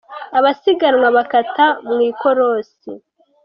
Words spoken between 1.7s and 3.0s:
mu ikorosi.